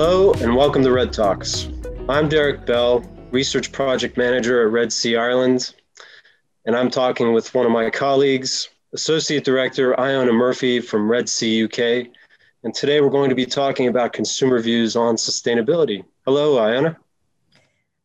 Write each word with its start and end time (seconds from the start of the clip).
Hello 0.00 0.32
and 0.34 0.54
welcome 0.54 0.84
to 0.84 0.92
Red 0.92 1.12
Talks. 1.12 1.70
I'm 2.08 2.28
Derek 2.28 2.64
Bell, 2.64 3.00
Research 3.32 3.72
Project 3.72 4.16
Manager 4.16 4.62
at 4.62 4.70
RED 4.70 4.92
C 4.92 5.16
Ireland, 5.16 5.74
and 6.66 6.76
I'm 6.76 6.88
talking 6.88 7.32
with 7.32 7.52
one 7.52 7.66
of 7.66 7.72
my 7.72 7.90
colleagues, 7.90 8.68
Associate 8.92 9.42
Director 9.42 9.98
Iona 9.98 10.32
Murphy 10.32 10.78
from 10.78 11.10
RED 11.10 11.28
C 11.28 11.64
UK. 11.64 12.06
And 12.62 12.72
today 12.72 13.00
we're 13.00 13.10
going 13.10 13.28
to 13.28 13.34
be 13.34 13.44
talking 13.44 13.88
about 13.88 14.12
consumer 14.12 14.60
views 14.60 14.94
on 14.94 15.16
sustainability. 15.16 16.04
Hello, 16.24 16.60
Iona. 16.60 16.96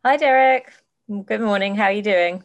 Hi, 0.04 0.18
Derek. 0.18 0.74
Good 1.28 1.42
morning. 1.42 1.76
How 1.76 1.84
are 1.84 1.92
you 1.92 2.02
doing? 2.02 2.44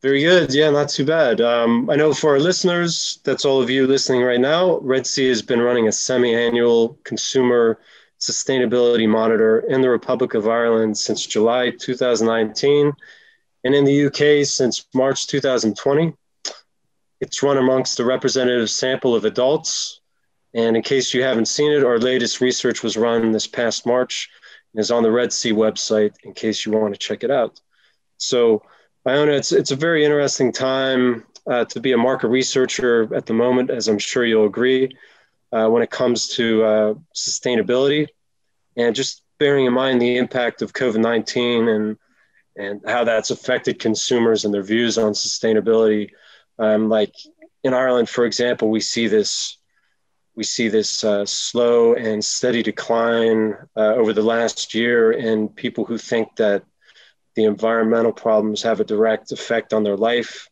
Very 0.00 0.22
good. 0.22 0.54
Yeah, 0.54 0.70
not 0.70 0.88
too 0.88 1.04
bad. 1.04 1.42
Um, 1.42 1.90
I 1.90 1.96
know 1.96 2.14
for 2.14 2.30
our 2.30 2.40
listeners, 2.40 3.20
that's 3.24 3.44
all 3.44 3.60
of 3.60 3.68
you 3.68 3.86
listening 3.86 4.22
right 4.22 4.40
now, 4.40 4.78
RED 4.78 5.06
C 5.06 5.28
has 5.28 5.42
been 5.42 5.60
running 5.60 5.86
a 5.86 5.92
semi 5.92 6.34
annual 6.34 6.98
consumer 7.04 7.78
sustainability 8.24 9.06
monitor 9.08 9.60
in 9.60 9.82
the 9.82 9.90
Republic 9.90 10.32
of 10.34 10.48
Ireland 10.48 10.96
since 10.96 11.26
July 11.26 11.70
2019 11.70 12.92
and 13.64 13.74
in 13.74 13.84
the 13.84 14.06
UK 14.06 14.46
since 14.46 14.86
March 14.94 15.26
2020. 15.26 16.14
It's 17.20 17.42
run 17.42 17.58
amongst 17.58 18.00
a 18.00 18.04
representative 18.04 18.70
sample 18.70 19.14
of 19.14 19.24
adults. 19.24 20.00
And 20.54 20.76
in 20.76 20.82
case 20.82 21.12
you 21.12 21.22
haven't 21.22 21.48
seen 21.48 21.72
it, 21.72 21.84
our 21.84 21.98
latest 21.98 22.40
research 22.40 22.82
was 22.82 22.96
run 22.96 23.32
this 23.32 23.46
past 23.46 23.84
March 23.84 24.30
and 24.72 24.80
is 24.80 24.90
on 24.90 25.02
the 25.02 25.10
RED 25.10 25.32
C 25.32 25.52
website 25.52 26.14
in 26.22 26.32
case 26.32 26.64
you 26.64 26.72
want 26.72 26.94
to 26.94 26.98
check 26.98 27.24
it 27.24 27.30
out. 27.30 27.60
So 28.16 28.62
Iona, 29.06 29.32
it's 29.32 29.52
it's 29.52 29.70
a 29.70 29.76
very 29.76 30.04
interesting 30.04 30.50
time 30.50 31.24
uh, 31.46 31.66
to 31.66 31.80
be 31.80 31.92
a 31.92 31.98
market 31.98 32.28
researcher 32.28 33.14
at 33.14 33.26
the 33.26 33.34
moment, 33.34 33.70
as 33.70 33.88
I'm 33.88 33.98
sure 33.98 34.24
you'll 34.24 34.46
agree, 34.46 34.96
uh, 35.54 35.68
when 35.68 35.82
it 35.82 35.90
comes 35.90 36.28
to 36.28 36.64
uh, 36.64 36.94
sustainability, 37.14 38.08
and 38.76 38.94
just 38.94 39.22
bearing 39.38 39.66
in 39.66 39.72
mind 39.72 40.00
the 40.00 40.16
impact 40.16 40.62
of 40.62 40.72
COVID-19 40.72 41.68
and 41.74 41.96
and 42.56 42.80
how 42.86 43.02
that's 43.02 43.30
affected 43.30 43.80
consumers 43.80 44.44
and 44.44 44.54
their 44.54 44.62
views 44.62 44.96
on 44.96 45.12
sustainability. 45.12 46.10
Um, 46.58 46.88
like 46.88 47.12
in 47.64 47.74
Ireland, 47.74 48.08
for 48.08 48.24
example, 48.24 48.70
we 48.70 48.80
see 48.80 49.08
this 49.08 49.58
we 50.36 50.44
see 50.44 50.68
this 50.68 51.04
uh, 51.04 51.24
slow 51.24 51.94
and 51.94 52.24
steady 52.24 52.62
decline 52.62 53.54
uh, 53.76 53.94
over 53.94 54.12
the 54.12 54.22
last 54.22 54.74
year 54.74 55.12
in 55.12 55.48
people 55.48 55.84
who 55.84 55.96
think 55.96 56.34
that 56.36 56.64
the 57.36 57.44
environmental 57.44 58.12
problems 58.12 58.62
have 58.62 58.80
a 58.80 58.84
direct 58.84 59.30
effect 59.30 59.72
on 59.72 59.84
their 59.84 59.96
life. 59.96 60.48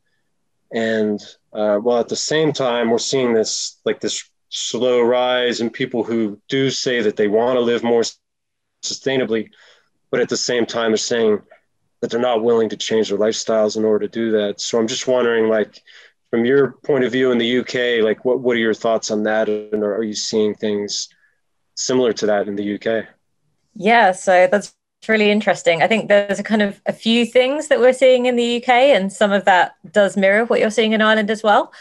And 0.73 1.21
uh, 1.53 1.79
while 1.79 1.99
at 1.99 2.09
the 2.09 2.17
same 2.17 2.53
time, 2.53 2.91
we're 2.91 2.99
seeing 2.99 3.35
this 3.35 3.81
like 3.85 4.01
this 4.01 4.29
slow 4.55 5.01
rise 5.01 5.63
in 5.63 5.71
people 5.71 6.05
who 6.05 6.39
do 6.49 6.69
say 6.69 7.01
that 7.01 7.17
they 7.17 7.27
want 7.27 7.57
to 7.57 7.61
live 7.61 7.83
more 7.83 8.03
sustainably, 8.83 9.49
but 10.11 10.21
at 10.21 10.29
the 10.29 10.37
same 10.37 10.67
time, 10.67 10.91
they're 10.91 10.99
saying 10.99 11.41
that 12.01 12.11
they're 12.11 12.21
not 12.21 12.45
willing 12.45 12.69
to 12.69 12.77
change 12.77 13.09
their 13.09 13.19
lifestyles 13.19 13.79
in 13.79 13.85
order 13.85 14.07
to 14.07 14.13
do 14.13 14.31
that. 14.33 14.61
So 14.61 14.79
I'm 14.79 14.87
just 14.87 15.09
wondering, 15.09 15.49
like, 15.49 15.83
from 16.31 16.45
your 16.45 16.73
point 16.85 17.05
of 17.05 17.13
view 17.13 17.31
in 17.31 17.39
the 17.39 17.61
UK, 17.61 18.05
like, 18.05 18.27
what, 18.27 18.41
what 18.41 18.55
are 18.57 18.61
your 18.61 18.75
thoughts 18.75 19.11
on 19.11 19.23
that? 19.23 19.49
And 19.49 19.83
are 19.83 20.03
you 20.03 20.15
seeing 20.15 20.55
things 20.55 21.09
similar 21.75 22.13
to 22.13 22.27
that 22.27 22.47
in 22.47 22.55
the 22.55 22.75
UK? 22.75 23.07
Yeah, 23.75 24.13
so 24.13 24.49
that's 24.51 24.75
really 25.09 25.31
interesting. 25.31 25.83
I 25.83 25.89
think 25.89 26.09
there's 26.09 26.39
a 26.39 26.43
kind 26.45 26.61
of 26.61 26.79
a 26.85 26.93
few 26.93 27.25
things 27.25 27.69
that 27.69 27.81
we're 27.81 27.95
seeing 27.95 28.27
in 28.27 28.37
the 28.37 28.63
UK, 28.63 28.69
and 28.69 29.11
some 29.11 29.33
of 29.33 29.47
that 29.47 29.77
does 29.91 30.15
mirror 30.15 30.45
what 30.45 30.61
you're 30.61 30.71
seeing 30.71 30.93
in 30.93 31.01
Ireland 31.01 31.31
as 31.31 31.43
well. 31.43 31.73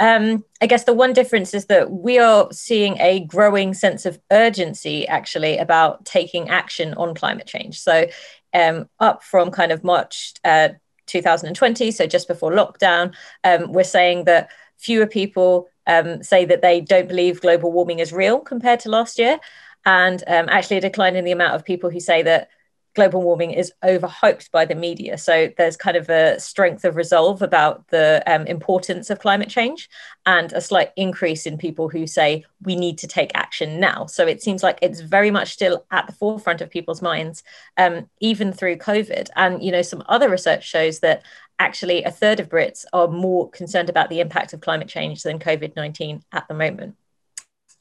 Um, 0.00 0.44
I 0.62 0.66
guess 0.66 0.84
the 0.84 0.94
one 0.94 1.12
difference 1.12 1.52
is 1.52 1.66
that 1.66 1.90
we 1.90 2.18
are 2.18 2.48
seeing 2.50 2.98
a 2.98 3.20
growing 3.20 3.74
sense 3.74 4.06
of 4.06 4.18
urgency 4.32 5.06
actually 5.06 5.58
about 5.58 6.06
taking 6.06 6.48
action 6.48 6.94
on 6.94 7.14
climate 7.14 7.46
change. 7.46 7.78
So, 7.78 8.06
um, 8.54 8.88
up 8.98 9.22
from 9.22 9.50
kind 9.50 9.70
of 9.70 9.84
March 9.84 10.32
uh, 10.42 10.70
2020, 11.06 11.90
so 11.90 12.06
just 12.06 12.26
before 12.26 12.50
lockdown, 12.50 13.14
um, 13.44 13.72
we're 13.72 13.84
saying 13.84 14.24
that 14.24 14.50
fewer 14.78 15.06
people 15.06 15.68
um, 15.86 16.22
say 16.22 16.46
that 16.46 16.62
they 16.62 16.80
don't 16.80 17.06
believe 17.06 17.42
global 17.42 17.70
warming 17.70 17.98
is 17.98 18.12
real 18.12 18.40
compared 18.40 18.80
to 18.80 18.88
last 18.88 19.18
year, 19.18 19.38
and 19.84 20.24
um, 20.26 20.48
actually 20.48 20.78
a 20.78 20.80
decline 20.80 21.14
in 21.14 21.26
the 21.26 21.32
amount 21.32 21.54
of 21.54 21.64
people 21.64 21.90
who 21.90 22.00
say 22.00 22.22
that 22.22 22.48
global 22.94 23.22
warming 23.22 23.52
is 23.52 23.72
overhyped 23.84 24.50
by 24.50 24.64
the 24.64 24.74
media. 24.74 25.16
So 25.16 25.50
there's 25.56 25.76
kind 25.76 25.96
of 25.96 26.08
a 26.08 26.40
strength 26.40 26.84
of 26.84 26.96
resolve 26.96 27.40
about 27.40 27.86
the 27.88 28.22
um, 28.26 28.46
importance 28.46 29.10
of 29.10 29.20
climate 29.20 29.48
change 29.48 29.88
and 30.26 30.52
a 30.52 30.60
slight 30.60 30.90
increase 30.96 31.46
in 31.46 31.56
people 31.56 31.88
who 31.88 32.06
say 32.06 32.44
we 32.62 32.74
need 32.74 32.98
to 32.98 33.06
take 33.06 33.30
action 33.34 33.78
now. 33.78 34.06
So 34.06 34.26
it 34.26 34.42
seems 34.42 34.62
like 34.62 34.78
it's 34.82 35.00
very 35.00 35.30
much 35.30 35.52
still 35.52 35.86
at 35.90 36.06
the 36.06 36.12
forefront 36.12 36.60
of 36.60 36.70
people's 36.70 37.02
minds, 37.02 37.42
um, 37.76 38.08
even 38.20 38.52
through 38.52 38.76
COVID. 38.76 39.28
And, 39.36 39.62
you 39.62 39.70
know, 39.70 39.82
some 39.82 40.02
other 40.08 40.28
research 40.28 40.66
shows 40.66 41.00
that 41.00 41.22
actually 41.60 42.02
a 42.02 42.10
third 42.10 42.40
of 42.40 42.48
Brits 42.48 42.84
are 42.92 43.06
more 43.06 43.48
concerned 43.50 43.88
about 43.88 44.08
the 44.08 44.20
impact 44.20 44.52
of 44.52 44.60
climate 44.60 44.88
change 44.88 45.22
than 45.22 45.38
COVID 45.38 45.76
19 45.76 46.24
at 46.32 46.48
the 46.48 46.54
moment. 46.54 46.96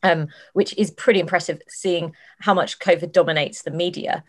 Um, 0.02 0.30
which 0.54 0.74
is 0.78 0.92
pretty 0.92 1.20
impressive 1.20 1.62
seeing 1.68 2.16
how 2.40 2.54
much 2.54 2.80
COVID 2.80 3.12
dominates 3.12 3.64
the 3.64 3.72
media. 3.72 4.24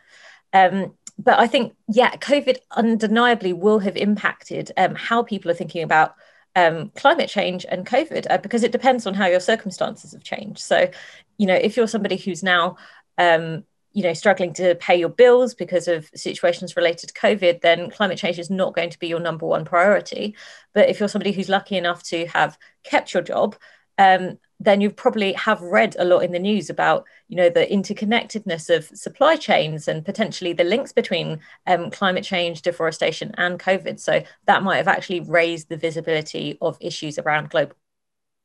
Um, 0.53 0.94
but 1.19 1.38
I 1.38 1.47
think, 1.47 1.75
yeah, 1.88 2.16
COVID 2.16 2.59
undeniably 2.71 3.53
will 3.53 3.78
have 3.81 3.97
impacted 3.97 4.72
um, 4.77 4.94
how 4.94 5.22
people 5.22 5.50
are 5.50 5.55
thinking 5.55 5.83
about 5.83 6.15
um, 6.56 6.91
climate 6.97 7.28
change 7.28 7.66
and 7.69 7.87
COVID 7.87 8.27
uh, 8.31 8.38
because 8.38 8.62
it 8.62 8.72
depends 8.72 9.06
on 9.06 9.15
how 9.15 9.27
your 9.27 9.41
circumstances 9.41 10.12
have 10.12 10.25
changed. 10.25 10.61
So, 10.61 10.91
you 11.38 11.47
know, 11.47 11.55
if 11.55 11.77
you're 11.77 11.87
somebody 11.87 12.16
who's 12.16 12.43
now, 12.43 12.77
um, 13.19 13.65
you 13.93 14.03
know, 14.03 14.15
struggling 14.15 14.53
to 14.55 14.77
pay 14.77 14.97
your 14.97 15.09
bills 15.09 15.55
because 15.55 15.88
of 15.88 16.09
situations 16.15 16.77
related 16.77 17.09
to 17.09 17.15
COVID, 17.15 17.61
then 17.61 17.91
climate 17.91 18.19
change 18.19 18.38
is 18.38 18.49
not 18.49 18.75
going 18.75 18.91
to 18.91 18.99
be 18.99 19.09
your 19.09 19.21
number 19.21 19.47
one 19.47 19.65
priority. 19.65 20.37
But 20.72 20.88
if 20.88 21.00
you're 21.00 21.09
somebody 21.09 21.32
who's 21.32 21.49
lucky 21.49 21.77
enough 21.77 22.03
to 22.05 22.27
have 22.27 22.56
kept 22.84 23.12
your 23.12 23.22
job, 23.22 23.56
um, 24.00 24.38
then 24.59 24.81
you 24.81 24.91
probably 24.91 25.34
have 25.34 25.61
read 25.61 25.94
a 25.99 26.05
lot 26.05 26.21
in 26.21 26.33
the 26.33 26.38
news 26.38 26.71
about 26.71 27.05
you 27.28 27.37
know 27.37 27.50
the 27.50 27.66
interconnectedness 27.66 28.75
of 28.75 28.84
supply 28.97 29.37
chains 29.37 29.88
and 29.88 30.05
potentially 30.05 30.55
the 30.55 30.65
links 30.65 30.93
between 30.93 31.38
um, 31.66 31.91
climate 31.91 32.25
change 32.25 32.62
deforestation 32.62 33.34
and 33.37 33.61
covid. 33.61 34.00
So 34.00 34.22
that 34.47 34.62
might 34.62 34.78
have 34.78 34.88
actually 34.88 35.21
raised 35.21 35.69
the 35.69 35.77
visibility 35.77 36.56
of 36.62 36.78
issues 36.81 37.19
around 37.19 37.50
global 37.50 37.77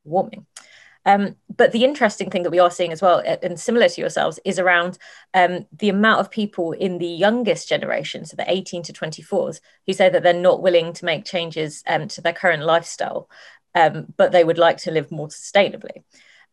warming. 0.04 0.46
Um, 1.06 1.36
but 1.56 1.70
the 1.70 1.84
interesting 1.84 2.30
thing 2.30 2.42
that 2.42 2.50
we 2.50 2.58
are 2.58 2.70
seeing 2.70 2.90
as 2.90 3.00
well, 3.00 3.22
and 3.40 3.58
similar 3.58 3.88
to 3.88 4.00
yourselves, 4.00 4.40
is 4.44 4.58
around 4.58 4.98
um, 5.34 5.64
the 5.78 5.88
amount 5.88 6.18
of 6.18 6.32
people 6.32 6.72
in 6.72 6.98
the 6.98 7.06
youngest 7.06 7.68
generation, 7.68 8.24
so 8.24 8.34
the 8.34 8.50
18 8.50 8.82
to 8.82 8.92
24s, 8.92 9.60
who 9.86 9.92
say 9.92 10.08
that 10.08 10.24
they're 10.24 10.32
not 10.32 10.62
willing 10.62 10.92
to 10.94 11.04
make 11.04 11.24
changes 11.24 11.84
um, 11.86 12.08
to 12.08 12.20
their 12.20 12.32
current 12.32 12.64
lifestyle 12.64 13.30
um, 13.76 14.06
but 14.16 14.32
they 14.32 14.42
would 14.42 14.58
like 14.58 14.78
to 14.78 14.90
live 14.90 15.12
more 15.12 15.28
sustainably. 15.28 16.02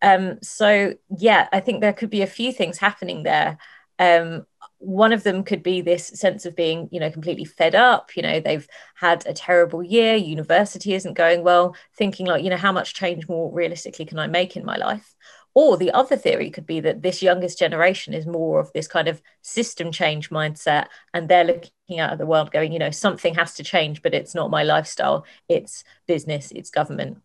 Um, 0.01 0.39
so, 0.43 0.93
yeah, 1.17 1.47
I 1.53 1.61
think 1.61 1.79
there 1.79 1.93
could 1.93 2.09
be 2.09 2.21
a 2.21 2.27
few 2.27 2.51
things 2.51 2.77
happening 2.77 3.23
there. 3.23 3.57
Um, 3.97 4.45
one 4.79 5.13
of 5.13 5.23
them 5.23 5.45
could 5.45 5.63
be 5.63 5.79
this 5.79 6.07
sense 6.07 6.45
of 6.45 6.57
being, 6.57 6.89
you 6.91 6.99
know, 6.99 7.09
completely 7.09 7.45
fed 7.45 7.73
up. 7.73 8.17
You 8.17 8.23
know, 8.23 8.41
they've 8.41 8.67
had 8.95 9.25
a 9.25 9.33
terrible 9.33 9.81
year, 9.81 10.15
university 10.15 10.93
isn't 10.93 11.13
going 11.13 11.43
well, 11.43 11.75
thinking 11.97 12.25
like, 12.25 12.43
you 12.43 12.49
know, 12.49 12.57
how 12.57 12.73
much 12.73 12.93
change 12.93 13.29
more 13.29 13.49
realistically 13.53 14.05
can 14.05 14.19
I 14.19 14.27
make 14.27 14.57
in 14.57 14.65
my 14.65 14.75
life? 14.75 15.15
Or 15.55 15.77
the 15.77 15.91
other 15.91 16.15
theory 16.15 16.49
could 16.49 16.65
be 16.65 16.79
that 16.79 17.03
this 17.03 17.21
youngest 17.21 17.59
generation 17.59 18.13
is 18.13 18.25
more 18.25 18.59
of 18.59 18.71
this 18.73 18.87
kind 18.87 19.07
of 19.07 19.21
system 19.41 19.91
change 19.91 20.29
mindset, 20.29 20.87
and 21.13 21.29
they're 21.29 21.43
looking 21.43 21.99
out 21.99 22.13
at 22.13 22.17
the 22.17 22.25
world 22.25 22.51
going, 22.51 22.71
you 22.71 22.79
know, 22.79 22.89
something 22.91 23.35
has 23.35 23.53
to 23.55 23.63
change, 23.63 24.01
but 24.01 24.13
it's 24.13 24.33
not 24.33 24.49
my 24.49 24.63
lifestyle, 24.63 25.25
it's 25.47 25.83
business, 26.07 26.51
it's 26.51 26.71
government. 26.71 27.21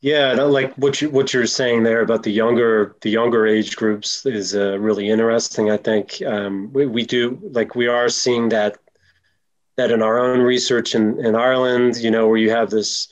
Yeah, 0.00 0.34
like 0.34 0.74
what 0.74 1.00
you 1.00 1.10
what 1.10 1.32
you're 1.32 1.46
saying 1.46 1.82
there 1.82 2.02
about 2.02 2.22
the 2.22 2.30
younger 2.30 2.96
the 3.00 3.10
younger 3.10 3.46
age 3.46 3.76
groups 3.76 4.24
is 4.26 4.54
uh, 4.54 4.78
really 4.78 5.08
interesting. 5.08 5.70
I 5.70 5.78
think 5.78 6.22
um, 6.24 6.72
we, 6.72 6.86
we 6.86 7.04
do 7.04 7.38
like 7.50 7.74
we 7.74 7.88
are 7.88 8.08
seeing 8.08 8.50
that 8.50 8.78
that 9.76 9.90
in 9.90 10.02
our 10.02 10.18
own 10.18 10.40
research 10.40 10.94
in, 10.94 11.24
in 11.24 11.34
Ireland, 11.34 11.96
you 11.96 12.10
know, 12.10 12.28
where 12.28 12.36
you 12.36 12.50
have 12.50 12.70
this 12.70 13.08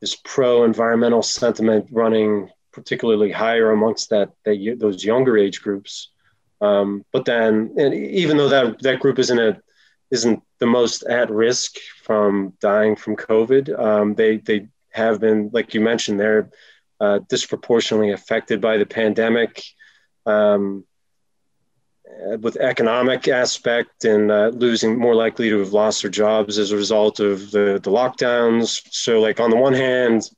this 0.00 0.16
pro 0.16 0.64
environmental 0.64 1.22
sentiment 1.22 1.86
running 1.90 2.50
particularly 2.72 3.30
higher 3.30 3.70
amongst 3.70 4.10
that, 4.10 4.30
that 4.44 4.76
those 4.78 5.04
younger 5.04 5.36
age 5.36 5.62
groups. 5.62 6.10
Um, 6.60 7.04
but 7.12 7.24
then, 7.24 7.74
and 7.76 7.92
even 7.92 8.36
though 8.36 8.48
that 8.48 8.80
that 8.82 9.00
group 9.00 9.18
isn't 9.18 9.38
a 9.38 9.60
isn't 10.10 10.42
the 10.58 10.66
most 10.66 11.02
at 11.04 11.30
risk 11.30 11.76
from 12.02 12.52
dying 12.60 12.94
from 12.96 13.16
COVID, 13.16 13.78
um, 13.78 14.14
they 14.14 14.36
they 14.36 14.68
have 14.90 15.20
been, 15.20 15.50
like 15.52 15.74
you 15.74 15.80
mentioned, 15.80 16.20
they're 16.20 16.50
uh, 17.00 17.18
disproportionately 17.28 18.12
affected 18.12 18.60
by 18.60 18.76
the 18.76 18.86
pandemic. 18.86 19.62
Um, 20.24 20.84
with 22.40 22.56
economic 22.56 23.26
aspect 23.26 24.04
and 24.04 24.30
uh, 24.30 24.48
losing 24.48 24.98
more 24.98 25.14
likely 25.14 25.48
to 25.48 25.58
have 25.58 25.72
lost 25.72 26.02
their 26.02 26.10
jobs 26.10 26.58
as 26.58 26.70
a 26.70 26.76
result 26.76 27.20
of 27.20 27.50
the, 27.50 27.80
the 27.82 27.90
lockdowns. 27.90 28.82
So, 28.90 29.20
like 29.20 29.40
on 29.40 29.50
the 29.50 29.56
one 29.56 29.72
hand, 29.72 30.30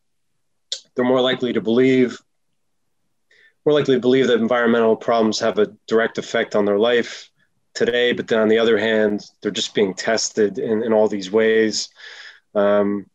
they're 0.94 1.04
more 1.04 1.20
likely 1.20 1.52
to 1.52 1.60
believe 1.60 2.20
more 3.64 3.74
likely 3.74 3.94
to 3.94 4.00
believe 4.00 4.26
that 4.26 4.40
environmental 4.40 4.96
problems 4.96 5.40
have 5.40 5.58
a 5.58 5.72
direct 5.86 6.18
effect 6.18 6.54
on 6.54 6.64
their 6.64 6.78
life 6.78 7.30
today, 7.74 8.12
but 8.12 8.28
then 8.28 8.40
on 8.40 8.48
the 8.48 8.58
other 8.58 8.78
hand, 8.78 9.24
they're 9.40 9.50
just 9.50 9.74
being 9.74 9.94
tested 9.94 10.58
in, 10.58 10.82
in 10.82 10.92
all 10.92 11.08
these 11.08 11.30
ways. 11.30 11.88
Um, 12.54 13.06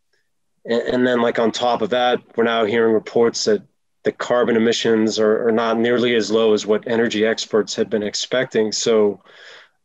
and, 0.65 0.81
and, 0.81 1.07
then, 1.07 1.21
like 1.21 1.39
on 1.39 1.51
top 1.51 1.81
of 1.81 1.91
that, 1.91 2.21
we're 2.35 2.43
now 2.43 2.65
hearing 2.65 2.93
reports 2.93 3.45
that 3.45 3.61
the 4.03 4.11
carbon 4.11 4.55
emissions 4.55 5.19
are, 5.19 5.47
are 5.47 5.51
not 5.51 5.77
nearly 5.77 6.15
as 6.15 6.31
low 6.31 6.53
as 6.53 6.65
what 6.65 6.87
energy 6.87 7.25
experts 7.25 7.75
had 7.75 7.89
been 7.89 8.03
expecting. 8.03 8.71
So, 8.71 9.21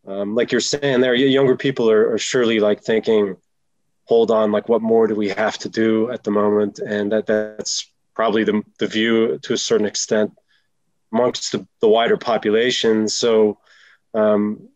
um, 0.06 0.34
like 0.34 0.50
you're 0.50 0.60
saying 0.60 1.00
there, 1.00 1.14
younger 1.14 1.56
people 1.56 1.90
are, 1.90 2.12
are 2.12 2.19
surely 2.19 2.58
like 2.58 2.82
thinking, 2.82 3.37
hold 4.05 4.31
on, 4.31 4.50
like 4.50 4.69
what 4.69 4.82
more 4.82 5.06
do 5.06 5.14
we 5.14 5.28
have 5.31 5.56
to 5.58 5.69
do 5.69 6.10
at 6.10 6.25
the 6.25 6.31
moment? 6.31 6.78
And 6.78 7.12
that 7.12 7.26
that's 7.26 7.90
probably 8.14 8.44
the, 8.44 8.62
the 8.78 8.87
view 8.87 9.38
to 9.38 9.52
a 9.52 9.58
certain 9.58 9.87
extent 9.87 10.32
amongst 11.14 11.52
the, 11.52 11.66
the 11.81 11.88
wider 11.88 12.16
population. 12.16 13.08
So 13.08 13.58
um, 14.12 14.69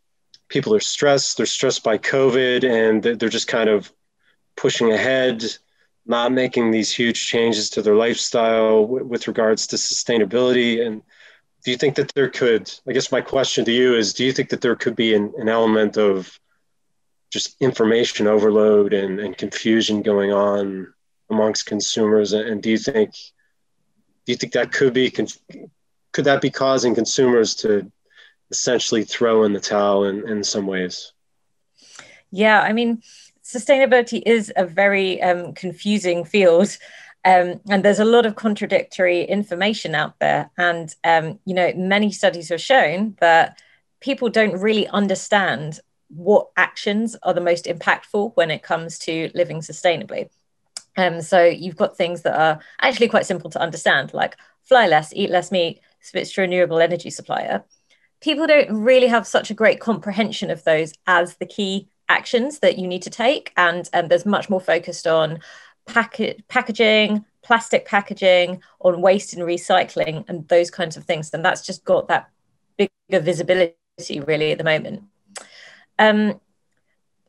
people 0.48 0.74
are 0.74 0.80
stressed. 0.80 1.36
They're 1.36 1.46
stressed 1.46 1.82
by 1.82 1.98
COVID, 1.98 2.64
and 2.64 3.02
they're 3.02 3.28
just 3.28 3.48
kind 3.48 3.68
of 3.68 3.92
pushing 4.56 4.92
ahead, 4.92 5.44
not 6.06 6.32
making 6.32 6.70
these 6.70 6.92
huge 6.92 7.26
changes 7.26 7.70
to 7.70 7.82
their 7.82 7.96
lifestyle 7.96 8.86
with 8.86 9.26
regards 9.26 9.66
to 9.68 9.76
sustainability. 9.76 10.86
And 10.86 11.02
do 11.64 11.72
you 11.72 11.76
think 11.76 11.96
that 11.96 12.12
there 12.14 12.30
could? 12.30 12.72
I 12.88 12.92
guess 12.92 13.10
my 13.10 13.20
question 13.20 13.64
to 13.64 13.72
you 13.72 13.96
is: 13.96 14.14
Do 14.14 14.24
you 14.24 14.32
think 14.32 14.50
that 14.50 14.60
there 14.60 14.76
could 14.76 14.94
be 14.94 15.14
an, 15.14 15.32
an 15.38 15.48
element 15.48 15.98
of 15.98 16.38
just 17.30 17.60
information 17.60 18.26
overload 18.26 18.94
and, 18.94 19.20
and 19.20 19.36
confusion 19.36 20.02
going 20.02 20.32
on 20.32 20.94
amongst 21.30 21.66
consumers? 21.66 22.32
And 22.32 22.62
do 22.62 22.70
you 22.70 22.78
think 22.78 23.10
do 24.24 24.32
you 24.32 24.36
think 24.36 24.52
that 24.52 24.72
could 24.72 24.92
be 24.92 25.10
could 26.12 26.24
that 26.24 26.40
be 26.40 26.50
causing 26.50 26.94
consumers 26.94 27.54
to 27.56 27.90
essentially 28.50 29.04
throw 29.04 29.44
in 29.44 29.52
the 29.52 29.60
towel 29.60 30.04
in, 30.04 30.28
in 30.28 30.42
some 30.42 30.66
ways? 30.66 31.12
Yeah, 32.30 32.60
I 32.60 32.72
mean, 32.72 33.02
sustainability 33.44 34.22
is 34.26 34.52
a 34.56 34.66
very 34.66 35.22
um, 35.22 35.54
confusing 35.54 36.24
field. 36.24 36.76
Um, 37.24 37.60
and 37.68 37.84
there's 37.84 37.98
a 37.98 38.04
lot 38.04 38.26
of 38.26 38.36
contradictory 38.36 39.24
information 39.24 39.94
out 39.94 40.18
there. 40.18 40.50
And, 40.56 40.94
um, 41.04 41.38
you 41.44 41.54
know, 41.54 41.72
many 41.74 42.12
studies 42.12 42.48
have 42.48 42.60
shown 42.60 43.16
that 43.20 43.60
people 44.00 44.28
don't 44.28 44.60
really 44.60 44.86
understand 44.88 45.80
what 46.08 46.48
actions 46.56 47.16
are 47.22 47.34
the 47.34 47.40
most 47.40 47.66
impactful 47.66 48.32
when 48.34 48.50
it 48.50 48.62
comes 48.62 48.98
to 49.00 49.30
living 49.34 49.58
sustainably. 49.58 50.30
Um, 50.96 51.20
so 51.20 51.44
you've 51.44 51.76
got 51.76 51.96
things 51.96 52.22
that 52.22 52.38
are 52.38 52.60
actually 52.80 53.08
quite 53.08 53.26
simple 53.26 53.50
to 53.50 53.60
understand, 53.60 54.14
like 54.14 54.36
fly 54.62 54.86
less, 54.86 55.12
eat 55.14 55.30
less 55.30 55.52
meat, 55.52 55.80
switch 56.00 56.34
to 56.34 56.42
renewable 56.42 56.80
energy 56.80 57.10
supplier. 57.10 57.64
People 58.20 58.46
don't 58.46 58.70
really 58.72 59.06
have 59.06 59.26
such 59.26 59.50
a 59.50 59.54
great 59.54 59.80
comprehension 59.80 60.50
of 60.50 60.64
those 60.64 60.92
as 61.06 61.36
the 61.36 61.46
key 61.46 61.88
actions 62.08 62.60
that 62.60 62.78
you 62.78 62.86
need 62.86 63.02
to 63.02 63.10
take, 63.10 63.52
and, 63.56 63.88
and 63.92 64.10
there's 64.10 64.26
much 64.26 64.50
more 64.50 64.60
focused 64.60 65.06
on 65.06 65.38
pack- 65.86 66.36
packaging, 66.48 67.24
plastic 67.42 67.86
packaging, 67.86 68.62
on 68.80 69.02
waste 69.02 69.34
and 69.34 69.42
recycling, 69.42 70.24
and 70.28 70.48
those 70.48 70.70
kinds 70.70 70.96
of 70.96 71.04
things. 71.04 71.30
And 71.32 71.44
that's 71.44 71.64
just 71.64 71.84
got 71.84 72.08
that 72.08 72.28
bigger 72.76 73.20
visibility 73.20 73.74
really 74.26 74.52
at 74.52 74.58
the 74.58 74.64
moment. 74.64 75.04
Um, 75.98 76.40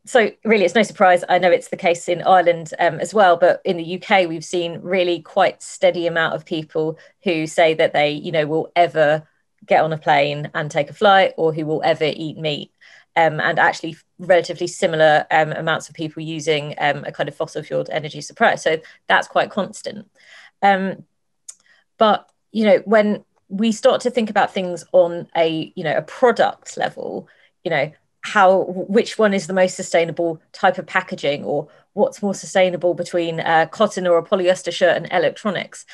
so 0.04 0.30
really 0.44 0.64
it's 0.64 0.74
no 0.74 0.82
surprise 0.82 1.24
i 1.28 1.38
know 1.38 1.50
it's 1.50 1.68
the 1.68 1.76
case 1.76 2.08
in 2.08 2.22
ireland 2.22 2.72
um, 2.78 2.98
as 3.00 3.12
well 3.12 3.36
but 3.36 3.60
in 3.64 3.76
the 3.76 3.96
uk 3.96 4.28
we've 4.28 4.44
seen 4.44 4.80
really 4.80 5.20
quite 5.20 5.62
steady 5.62 6.06
amount 6.06 6.34
of 6.34 6.44
people 6.44 6.98
who 7.22 7.46
say 7.46 7.74
that 7.74 7.92
they 7.92 8.10
you 8.10 8.32
know 8.32 8.46
will 8.46 8.72
ever 8.76 9.26
get 9.66 9.82
on 9.82 9.92
a 9.92 9.98
plane 9.98 10.50
and 10.54 10.70
take 10.70 10.90
a 10.90 10.94
flight 10.94 11.34
or 11.36 11.52
who 11.52 11.66
will 11.66 11.82
ever 11.84 12.04
eat 12.04 12.38
meat. 12.38 12.72
Um, 13.16 13.40
and 13.40 13.58
actually 13.58 13.96
relatively 14.18 14.68
similar 14.68 15.26
um, 15.32 15.50
amounts 15.50 15.88
of 15.88 15.96
people 15.96 16.22
using 16.22 16.74
um, 16.78 17.04
a 17.04 17.12
kind 17.12 17.28
of 17.28 17.34
fossil 17.34 17.62
fueled 17.62 17.90
energy 17.90 18.20
supply 18.20 18.54
so 18.54 18.78
that's 19.08 19.26
quite 19.26 19.50
constant. 19.50 20.08
Um, 20.62 21.04
but 21.98 22.30
you 22.52 22.64
know 22.64 22.78
when 22.84 23.24
we 23.48 23.72
start 23.72 24.02
to 24.02 24.10
think 24.10 24.30
about 24.30 24.54
things 24.54 24.84
on 24.92 25.28
a 25.36 25.72
you 25.74 25.82
know 25.82 25.96
a 25.96 26.02
product 26.02 26.76
level 26.76 27.28
you 27.64 27.70
know 27.70 27.90
how 28.22 28.64
which 28.88 29.18
one 29.18 29.34
is 29.34 29.46
the 29.46 29.52
most 29.52 29.76
sustainable 29.76 30.40
type 30.52 30.78
of 30.78 30.86
packaging 30.86 31.44
or 31.44 31.68
what's 31.94 32.22
more 32.22 32.34
sustainable 32.34 32.94
between 32.94 33.40
uh, 33.40 33.66
cotton 33.70 34.06
or 34.06 34.18
a 34.18 34.24
polyester 34.24 34.72
shirt 34.72 34.96
and 34.96 35.08
electronics? 35.10 35.86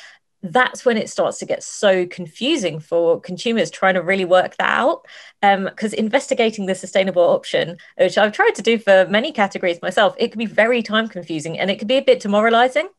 That's 0.43 0.85
when 0.85 0.97
it 0.97 1.09
starts 1.09 1.39
to 1.39 1.45
get 1.45 1.63
so 1.63 2.05
confusing 2.05 2.79
for 2.79 3.19
consumers 3.19 3.71
trying 3.71 3.95
to 3.95 4.03
really 4.03 4.25
work 4.25 4.55
that 4.57 4.69
out. 4.69 5.05
Because 5.41 5.93
um, 5.93 5.99
investigating 5.99 6.65
the 6.65 6.73
sustainable 6.73 7.21
option 7.21 7.77
which 7.99 8.17
i've 8.17 8.31
tried 8.31 8.55
to 8.55 8.63
do 8.63 8.79
for 8.79 9.05
many 9.07 9.31
categories 9.31 9.79
myself 9.83 10.15
it 10.17 10.31
can 10.31 10.39
be 10.39 10.47
very 10.47 10.81
time 10.81 11.07
confusing 11.07 11.59
and 11.59 11.69
it 11.69 11.77
can 11.77 11.87
be 11.87 11.97
a 11.97 12.01
bit 12.01 12.19
demoralizing 12.19 12.89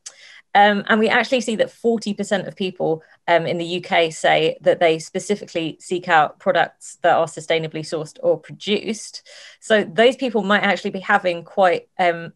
um, 0.55 0.83
and 0.87 0.99
we 0.99 1.09
actually 1.09 1.41
see 1.41 1.55
that 1.57 1.67
40% 1.67 2.47
of 2.47 2.55
people 2.55 3.03
um, 3.27 3.45
in 3.45 3.57
the 3.59 3.85
UK 3.85 4.11
say 4.11 4.57
that 4.61 4.79
they 4.79 4.97
specifically 4.97 5.77
seek 5.79 6.07
out 6.07 6.39
products 6.39 6.97
that 7.03 7.15
are 7.15 7.27
sustainably 7.27 7.81
sourced 7.81 8.17
or 8.23 8.39
produced. 8.39 9.27
So 9.59 9.83
those 9.83 10.15
people 10.15 10.41
might 10.41 10.63
actually 10.63 10.89
be 10.91 11.01
having 11.01 11.43
quite 11.43 11.87
um, 11.99 12.33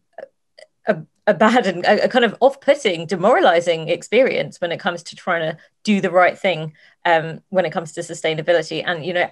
a, 0.86 0.98
a, 1.26 1.34
bad 1.34 1.66
and 1.66 1.84
a, 1.84 2.04
a 2.04 2.08
kind 2.08 2.24
of 2.24 2.36
off 2.38 2.60
putting, 2.60 3.06
demoralizing 3.06 3.88
experience 3.88 4.60
when 4.60 4.70
it 4.70 4.78
comes 4.78 5.02
to 5.04 5.16
trying 5.16 5.50
to 5.52 5.58
do 5.82 6.00
the 6.00 6.10
right 6.10 6.38
thing 6.38 6.72
um, 7.04 7.40
when 7.48 7.64
it 7.64 7.72
comes 7.72 7.92
to 7.92 8.00
sustainability. 8.00 8.84
And, 8.86 9.04
you 9.04 9.12
know, 9.12 9.30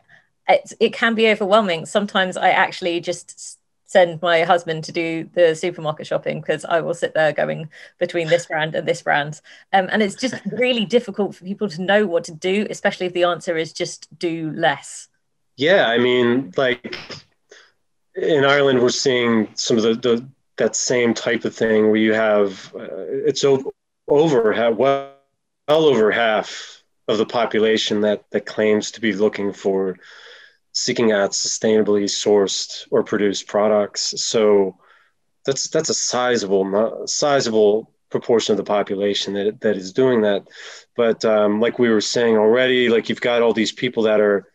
it, 0.48 0.72
it 0.80 0.92
can 0.92 1.14
be 1.14 1.28
overwhelming. 1.28 1.86
Sometimes 1.86 2.36
I 2.36 2.50
actually 2.50 2.98
just 2.98 3.60
send 3.92 4.22
my 4.22 4.42
husband 4.42 4.82
to 4.84 4.92
do 4.92 5.28
the 5.34 5.54
supermarket 5.54 6.06
shopping 6.06 6.40
because 6.40 6.64
I 6.64 6.80
will 6.80 6.94
sit 6.94 7.12
there 7.12 7.32
going 7.32 7.68
between 7.98 8.28
this 8.28 8.46
brand 8.46 8.74
and 8.74 8.88
this 8.88 9.02
brand. 9.02 9.42
Um, 9.74 9.88
and 9.92 10.02
it's 10.02 10.14
just 10.14 10.34
really 10.46 10.86
difficult 10.86 11.34
for 11.34 11.44
people 11.44 11.68
to 11.68 11.82
know 11.82 12.06
what 12.06 12.24
to 12.24 12.32
do, 12.32 12.66
especially 12.70 13.06
if 13.06 13.12
the 13.12 13.24
answer 13.24 13.54
is 13.56 13.74
just 13.74 14.08
do 14.18 14.50
less. 14.52 15.08
Yeah, 15.56 15.88
I 15.88 15.98
mean, 15.98 16.52
like 16.56 16.96
in 18.14 18.44
Ireland, 18.44 18.80
we're 18.80 18.88
seeing 18.88 19.48
some 19.54 19.76
of 19.76 19.82
the, 19.82 19.94
the 19.94 20.26
that 20.56 20.74
same 20.74 21.12
type 21.12 21.44
of 21.44 21.54
thing 21.54 21.88
where 21.88 21.96
you 21.96 22.14
have 22.14 22.72
uh, 22.74 22.86
it's 23.28 23.44
over, 23.44 23.70
over 24.08 24.72
well, 24.72 25.12
well 25.68 25.84
over 25.84 26.10
half 26.10 26.82
of 27.08 27.18
the 27.18 27.26
population 27.26 28.00
that 28.00 28.24
that 28.30 28.46
claims 28.46 28.90
to 28.92 29.02
be 29.02 29.12
looking 29.12 29.52
for 29.52 29.98
seeking 30.72 31.12
out 31.12 31.32
sustainably 31.32 32.04
sourced 32.04 32.86
or 32.90 33.02
produced 33.02 33.46
products. 33.46 34.14
So 34.22 34.78
that's 35.44 35.68
that's 35.68 35.90
a 35.90 35.94
sizable 35.94 37.06
sizable 37.06 37.92
proportion 38.10 38.52
of 38.52 38.56
the 38.56 38.64
population 38.64 39.34
that 39.34 39.60
that 39.60 39.76
is 39.76 39.92
doing 39.92 40.22
that. 40.22 40.46
But 40.96 41.24
um, 41.24 41.60
like 41.60 41.78
we 41.78 41.88
were 41.88 42.00
saying 42.00 42.36
already, 42.36 42.88
like 42.88 43.08
you've 43.08 43.20
got 43.20 43.42
all 43.42 43.52
these 43.52 43.72
people 43.72 44.04
that 44.04 44.20
are 44.20 44.48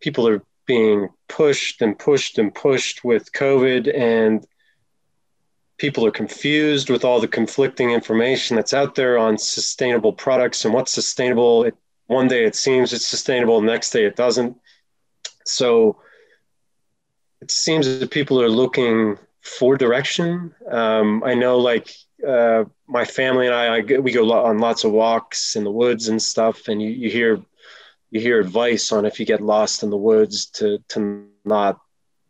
people 0.00 0.28
are 0.28 0.42
being 0.66 1.08
pushed 1.28 1.82
and 1.82 1.98
pushed 1.98 2.38
and 2.38 2.54
pushed 2.54 3.04
with 3.04 3.32
COVID 3.32 3.96
and 3.96 4.46
people 5.78 6.06
are 6.06 6.12
confused 6.12 6.90
with 6.90 7.04
all 7.04 7.20
the 7.20 7.28
conflicting 7.28 7.90
information 7.90 8.56
that's 8.56 8.74
out 8.74 8.94
there 8.94 9.18
on 9.18 9.36
sustainable 9.36 10.12
products 10.12 10.64
and 10.64 10.72
what's 10.72 10.92
sustainable. 10.92 11.64
It, 11.64 11.74
one 12.06 12.28
day 12.28 12.44
it 12.44 12.54
seems 12.54 12.92
it's 12.92 13.06
sustainable, 13.06 13.60
the 13.60 13.66
next 13.66 13.90
day 13.90 14.04
it 14.04 14.16
doesn't. 14.16 14.56
So 15.44 16.00
it 17.40 17.50
seems 17.50 17.98
that 17.98 18.10
people 18.10 18.40
are 18.40 18.48
looking 18.48 19.18
for 19.40 19.76
direction. 19.76 20.54
Um, 20.70 21.22
I 21.24 21.34
know, 21.34 21.58
like 21.58 21.92
uh, 22.26 22.64
my 22.86 23.04
family 23.04 23.46
and 23.46 23.54
I, 23.54 23.78
I, 23.78 23.98
we 23.98 24.12
go 24.12 24.32
on 24.32 24.58
lots 24.58 24.84
of 24.84 24.92
walks 24.92 25.56
in 25.56 25.64
the 25.64 25.70
woods 25.70 26.08
and 26.08 26.22
stuff, 26.22 26.68
and 26.68 26.80
you, 26.80 26.90
you 26.90 27.10
hear 27.10 27.42
you 28.10 28.20
hear 28.20 28.40
advice 28.40 28.92
on 28.92 29.06
if 29.06 29.18
you 29.18 29.26
get 29.26 29.40
lost 29.40 29.82
in 29.82 29.90
the 29.90 29.96
woods 29.96 30.46
to 30.46 30.78
to 30.88 31.26
not 31.44 31.80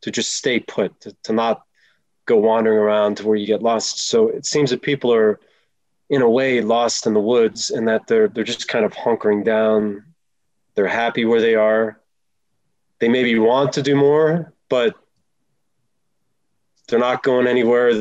to 0.01 0.11
just 0.11 0.35
stay 0.37 0.59
put, 0.59 0.99
to, 1.01 1.15
to 1.25 1.33
not 1.33 1.63
go 2.25 2.37
wandering 2.37 2.79
around 2.79 3.17
to 3.17 3.27
where 3.27 3.37
you 3.37 3.47
get 3.47 3.63
lost. 3.63 4.09
So 4.09 4.29
it 4.29 4.47
seems 4.47 4.71
that 4.71 4.81
people 4.81 5.13
are 5.13 5.39
in 6.09 6.23
a 6.23 6.31
way 6.31 6.61
lost 6.61 7.07
in 7.07 7.15
the 7.15 7.21
woods 7.21 7.71
and 7.71 7.87
that 7.89 8.07
they're 8.07 8.29
they're 8.29 8.45
just 8.45 8.69
kind 8.69 8.85
of 8.85 8.93
hunkering 8.93 9.45
down. 9.45 10.05
They're 10.75 10.87
happy 10.87 11.27
where 11.27 11.43
they 11.43 11.55
are 11.55 12.02
they 13.03 13.09
maybe 13.09 13.37
want 13.37 13.73
to 13.73 13.83
do 13.83 13.97
more, 13.97 14.53
but 14.69 14.95
they're 16.87 17.01
not 17.01 17.25
going 17.25 17.49
anywhere. 17.49 17.93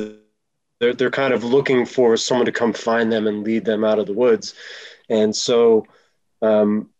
They're, 0.79 0.93
they're 0.93 1.09
kind 1.09 1.33
of 1.33 1.43
looking 1.43 1.87
for 1.87 2.15
someone 2.17 2.45
to 2.45 2.51
come 2.51 2.71
find 2.71 3.11
them 3.11 3.25
and 3.25 3.43
lead 3.43 3.65
them 3.65 3.83
out 3.83 3.97
of 3.97 4.05
the 4.05 4.13
woods. 4.13 4.53
And 5.09 5.35
so, 5.35 5.87
um, 6.43 6.91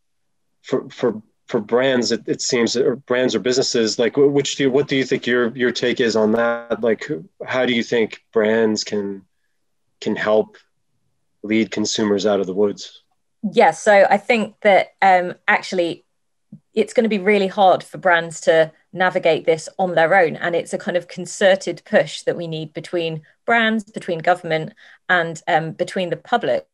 for, 0.63 0.89
for, 0.89 1.22
for 1.46 1.60
brands, 1.60 2.12
it, 2.12 2.24
it 2.25 2.41
seems, 2.41 2.75
or 2.75 2.96
brands 2.96 3.36
or 3.36 3.39
businesses, 3.39 4.00
like 4.00 4.17
which 4.17 4.55
do 4.55 4.63
you, 4.63 4.72
what 4.72 4.88
do 4.88 4.96
you 4.96 5.03
think 5.03 5.27
your, 5.27 5.55
your 5.55 5.72
take 5.72 6.00
is 6.00 6.15
on 6.15 6.31
that? 6.31 6.81
Like, 6.81 7.08
how 7.46 7.67
do 7.67 7.75
you 7.75 7.84
think 7.84 8.24
brands 8.34 8.84
can, 8.84 9.22
can 10.00 10.15
help 10.15 10.58
lead 11.43 11.70
consumers 11.70 12.25
out 12.25 12.39
of 12.39 12.48
the 12.48 12.55
woods? 12.55 13.03
yeah, 13.43 13.72
so 13.72 14.08
I 14.10 14.17
think 14.17 14.55
that 14.62 14.93
um, 15.03 15.36
actually 15.48 16.05
it's 16.74 16.93
going 16.93 17.03
to 17.03 17.10
be 17.10 17.20
really 17.20 17.48
hard 17.48 17.84
for 17.84 17.98
brands 17.98 18.41
to 18.41 18.72
navigate 18.93 19.46
this 19.46 19.67
on 19.77 19.96
their 19.96 20.15
own. 20.15 20.36
And 20.36 20.55
it's 20.55 20.74
a 20.74 20.77
kind 20.77 20.98
of 20.98 21.08
concerted 21.08 21.81
push 21.86 22.22
that 22.24 22.38
we 22.38 22.48
need 22.48 22.74
between 22.74 23.24
brands, 23.46 23.84
between 23.84 24.20
government, 24.20 24.74
and 25.10 25.41
um, 25.48 25.72
between 25.72 26.10
the 26.10 26.17
public 26.17 26.67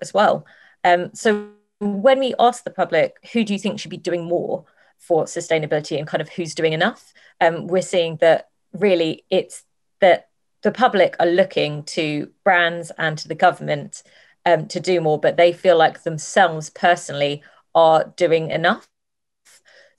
as 0.00 0.14
well. 0.14 0.46
Um, 0.84 1.10
so 1.14 1.48
when 1.80 2.18
we 2.18 2.34
ask 2.38 2.64
the 2.64 2.70
public, 2.70 3.16
who 3.32 3.44
do 3.44 3.52
you 3.52 3.58
think 3.58 3.80
should 3.80 3.90
be 3.90 3.96
doing 3.96 4.24
more 4.24 4.64
for 4.98 5.24
sustainability 5.24 5.98
and 5.98 6.06
kind 6.06 6.20
of 6.20 6.28
who's 6.28 6.54
doing 6.54 6.72
enough, 6.72 7.12
um, 7.40 7.66
we're 7.66 7.82
seeing 7.82 8.16
that 8.16 8.50
really 8.72 9.24
it's 9.30 9.64
that 10.00 10.28
the 10.62 10.70
public 10.70 11.16
are 11.18 11.26
looking 11.26 11.82
to 11.84 12.30
brands 12.44 12.92
and 12.98 13.16
to 13.18 13.28
the 13.28 13.34
government 13.34 14.02
um, 14.46 14.68
to 14.68 14.80
do 14.80 15.00
more, 15.00 15.18
but 15.18 15.36
they 15.36 15.52
feel 15.52 15.76
like 15.76 16.02
themselves 16.02 16.70
personally 16.70 17.42
are 17.74 18.12
doing 18.16 18.50
enough. 18.50 18.86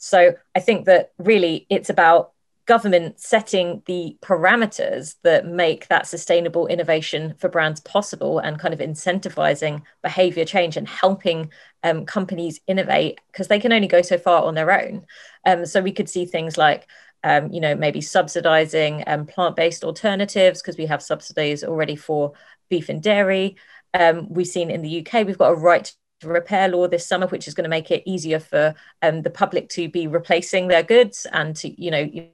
So 0.02 0.34
I 0.56 0.60
think 0.60 0.86
that 0.88 1.12
really 1.20 1.68
it's 1.70 1.92
about 1.92 2.32
government 2.66 3.20
setting 3.20 3.84
the 3.86 4.18
parameters 4.22 5.16
that 5.24 5.46
make 5.46 5.88
that 5.90 6.08
sustainable 6.08 6.66
innovation 6.68 7.36
for 7.38 7.50
brands 7.50 7.80
possible 7.82 8.40
and 8.40 8.60
kind 8.60 8.74
of 8.74 8.80
incentivizing 8.80 9.84
behavior 10.02 10.44
change 10.44 10.76
and 10.76 10.88
helping 10.88 11.52
um, 11.84 12.06
companies 12.06 12.60
innovate 12.66 13.20
because 13.32 13.48
they 13.48 13.60
can 13.60 13.72
only 13.72 13.88
go 13.88 14.02
so 14.02 14.18
far 14.18 14.44
on 14.44 14.56
their 14.56 14.72
own. 14.72 15.06
Um, 15.46 15.68
so 15.68 15.82
we 15.82 15.92
could 15.92 16.10
see 16.10 16.26
things 16.26 16.58
like 16.58 16.88
um, 17.24 17.52
you 17.52 17.62
know, 17.62 17.76
maybe 17.76 18.02
subsidizing 18.02 19.04
um, 19.06 19.28
plant-based 19.28 19.84
alternatives 19.84 20.60
because 20.62 20.78
we 20.80 20.88
have 20.88 21.04
subsidies 21.04 21.64
already 21.64 21.96
for 21.96 22.34
beef 22.70 22.90
and 22.90 23.04
dairy. 23.04 23.58
Um, 23.94 24.28
we've 24.34 24.48
seen 24.48 24.72
in 24.72 24.82
the 24.82 25.06
UK, 25.06 25.28
we've 25.28 25.38
got 25.38 25.52
a 25.52 25.56
right 25.56 25.94
to 26.22 26.28
repair 26.28 26.68
law 26.68 26.88
this 26.88 27.06
summer, 27.06 27.28
which 27.28 27.48
is 27.48 27.54
going 27.54 27.64
to 27.64 27.70
make 27.70 27.92
it 27.92 28.04
easier 28.06 28.40
for 28.40 28.74
um, 29.02 29.22
the 29.24 29.30
public 29.30 29.70
to 29.70 29.90
be 29.90 30.08
replacing 30.08 30.68
their 30.68 30.84
goods 30.84 31.28
and 31.32 31.56
to, 31.58 31.82
you 31.82 31.92
know, 31.92 32.00
you 32.00 32.30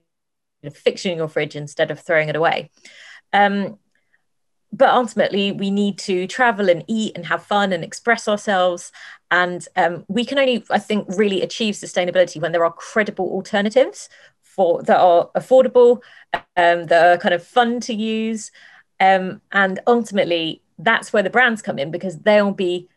know 0.63 0.69
fixing 0.69 1.17
your 1.17 1.27
fridge 1.27 1.55
instead 1.55 1.91
of 1.91 1.99
throwing 1.99 2.29
it 2.29 2.35
away. 2.35 2.69
Um, 3.33 3.79
but 4.73 4.89
ultimately, 4.89 5.51
we 5.51 5.71
need 5.71 5.97
to 5.99 6.27
travel 6.27 6.69
and 6.69 6.83
eat 6.87 7.13
and 7.15 7.25
have 7.25 7.43
fun 7.43 7.71
and 7.71 7.83
express 7.83 8.27
ourselves. 8.27 8.91
And 9.31 9.65
um, 9.75 10.03
we 10.07 10.25
can 10.25 10.37
only, 10.37 10.63
I 10.69 10.79
think, 10.79 11.07
really 11.09 11.41
achieve 11.41 11.75
sustainability 11.75 12.41
when 12.41 12.51
there 12.51 12.65
are 12.65 12.73
credible 12.73 13.29
alternatives 13.29 14.09
for 14.41 14.83
that 14.83 14.99
are 14.99 15.29
affordable, 15.35 16.01
um, 16.33 16.87
that 16.87 17.05
are 17.05 17.17
kind 17.17 17.33
of 17.33 17.43
fun 17.43 17.79
to 17.81 17.93
use, 17.93 18.51
um, 18.99 19.41
and 19.51 19.79
ultimately 19.87 20.61
that's 20.79 21.13
where 21.13 21.23
the 21.23 21.29
brands 21.29 21.61
come 21.61 21.79
in 21.79 21.91
because 21.91 22.19
they'll 22.19 22.51
be 22.51 22.87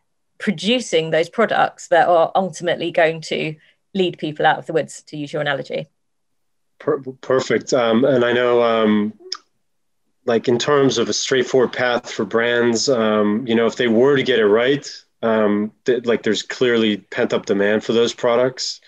producing 0.40 1.10
those 1.10 1.28
products 1.28 1.88
that 1.88 2.08
are 2.08 2.32
ultimately 2.34 2.90
going 2.90 3.20
to 3.20 3.54
lead 3.94 4.18
people 4.18 4.46
out 4.46 4.58
of 4.58 4.66
the 4.66 4.72
woods, 4.72 5.02
to 5.02 5.16
use 5.16 5.32
your 5.32 5.42
analogy. 5.42 5.86
Perfect. 6.78 7.74
Um, 7.74 8.04
and 8.04 8.24
I 8.24 8.32
know, 8.32 8.62
um, 8.62 9.12
like 10.24 10.48
in 10.48 10.58
terms 10.58 10.96
of 10.96 11.08
a 11.08 11.12
straightforward 11.12 11.72
path 11.72 12.10
for 12.10 12.24
brands, 12.24 12.88
um, 12.88 13.46
you 13.46 13.54
know, 13.54 13.66
if 13.66 13.76
they 13.76 13.88
were 13.88 14.16
to 14.16 14.22
get 14.22 14.38
it 14.38 14.46
right, 14.46 14.88
um, 15.22 15.72
th- 15.84 16.06
like 16.06 16.22
there's 16.22 16.42
clearly 16.42 16.96
pent 16.96 17.34
up 17.34 17.44
demand 17.44 17.84
for 17.84 17.92
those 17.92 18.14
products. 18.14 18.80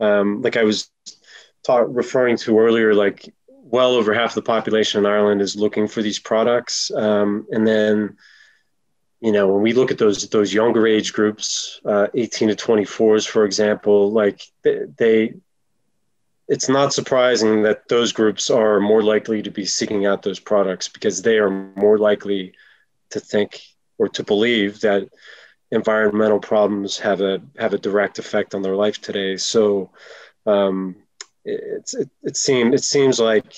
Um, 0.00 0.40
like 0.40 0.56
I 0.56 0.64
was 0.64 0.90
referring 1.68 2.38
to 2.38 2.58
earlier, 2.58 2.94
like 2.94 3.34
well 3.48 3.92
over 3.92 4.14
half 4.14 4.34
the 4.34 4.42
population 4.42 5.00
in 5.00 5.10
Ireland 5.10 5.42
is 5.42 5.56
looking 5.56 5.88
for 5.88 6.00
these 6.00 6.18
products. 6.18 6.90
Um, 6.90 7.46
and 7.50 7.66
then, 7.66 8.16
you 9.20 9.32
know, 9.32 9.48
when 9.48 9.62
we 9.62 9.72
look 9.72 9.90
at 9.90 9.98
those 9.98 10.28
those 10.28 10.52
younger 10.52 10.86
age 10.86 11.12
groups, 11.12 11.80
uh, 11.84 12.08
18 12.14 12.48
to 12.48 12.54
24s, 12.56 13.26
for 13.26 13.44
example, 13.44 14.10
like 14.12 14.42
they, 14.62 14.84
they, 14.96 15.34
it's 16.48 16.68
not 16.68 16.92
surprising 16.92 17.62
that 17.62 17.88
those 17.88 18.12
groups 18.12 18.50
are 18.50 18.78
more 18.78 19.02
likely 19.02 19.42
to 19.42 19.50
be 19.50 19.64
seeking 19.64 20.06
out 20.06 20.22
those 20.22 20.38
products 20.38 20.88
because 20.88 21.22
they 21.22 21.38
are 21.38 21.50
more 21.76 21.98
likely 21.98 22.52
to 23.10 23.20
think 23.20 23.62
or 23.98 24.08
to 24.08 24.22
believe 24.22 24.80
that 24.80 25.08
environmental 25.70 26.38
problems 26.38 26.98
have 26.98 27.20
a 27.20 27.40
have 27.58 27.72
a 27.72 27.78
direct 27.78 28.18
effect 28.18 28.54
on 28.54 28.62
their 28.62 28.76
life 28.76 29.00
today. 29.00 29.36
So, 29.38 29.90
um, 30.44 30.96
it's 31.44 31.94
it, 31.94 32.10
it 32.22 32.36
seems 32.36 32.74
it 32.74 32.84
seems 32.84 33.18
like 33.18 33.54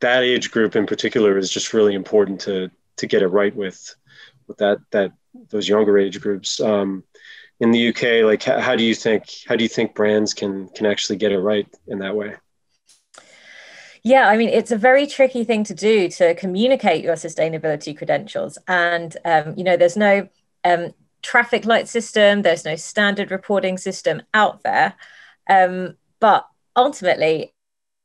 that 0.00 0.22
age 0.22 0.50
group 0.50 0.76
in 0.76 0.86
particular 0.86 1.38
is 1.38 1.50
just 1.50 1.72
really 1.72 1.94
important 1.94 2.40
to 2.42 2.70
to 2.96 3.06
get 3.06 3.22
it 3.22 3.28
right 3.28 3.54
with 3.54 3.94
with 4.48 4.58
that 4.58 4.78
that 4.90 5.12
those 5.50 5.68
younger 5.68 5.98
age 5.98 6.20
groups 6.20 6.60
um, 6.60 7.04
in 7.60 7.70
the 7.70 7.88
UK 7.88 8.24
like 8.24 8.42
how, 8.42 8.58
how 8.58 8.76
do 8.76 8.84
you 8.84 8.94
think 8.94 9.24
how 9.46 9.54
do 9.54 9.62
you 9.62 9.68
think 9.68 9.94
brands 9.94 10.34
can 10.34 10.68
can 10.68 10.86
actually 10.86 11.16
get 11.16 11.32
it 11.32 11.38
right 11.38 11.68
in 11.86 11.98
that 11.98 12.16
way 12.16 12.34
yeah, 14.02 14.28
I 14.28 14.36
mean, 14.36 14.48
it's 14.48 14.70
a 14.70 14.76
very 14.76 15.06
tricky 15.06 15.44
thing 15.44 15.64
to 15.64 15.74
do 15.74 16.08
to 16.08 16.34
communicate 16.34 17.04
your 17.04 17.16
sustainability 17.16 17.96
credentials. 17.96 18.56
And, 18.66 19.14
um, 19.24 19.54
you 19.56 19.64
know, 19.64 19.76
there's 19.76 19.96
no 19.96 20.28
um, 20.64 20.94
traffic 21.22 21.64
light 21.64 21.88
system, 21.88 22.42
there's 22.42 22.64
no 22.64 22.76
standard 22.76 23.30
reporting 23.30 23.76
system 23.76 24.22
out 24.34 24.62
there. 24.62 24.94
Um, 25.48 25.96
but 26.20 26.46
ultimately, 26.76 27.54